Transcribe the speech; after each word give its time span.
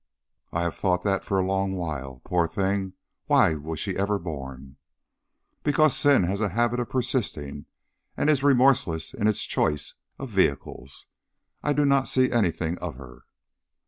"I 0.51 0.63
have 0.63 0.75
thought 0.75 1.03
that 1.03 1.23
for 1.23 1.37
a 1.37 1.45
long 1.45 1.73
while. 1.73 2.23
Poor 2.25 2.47
thing, 2.47 2.93
why 3.27 3.53
was 3.53 3.79
she 3.79 3.95
ever 3.95 4.17
born?" 4.17 4.77
"Because 5.61 5.95
sin 5.95 6.23
has 6.23 6.41
a 6.41 6.49
habit 6.49 6.79
of 6.79 6.89
persisting, 6.89 7.67
and 8.17 8.27
is 8.27 8.41
remorseless 8.41 9.13
in 9.13 9.27
its 9.27 9.43
choice 9.43 9.93
of 10.17 10.29
vehicles. 10.31 11.05
I 11.61 11.73
do 11.73 11.85
not 11.85 12.07
see 12.07 12.31
anything 12.31 12.79
of 12.79 12.95
her." 12.95 13.25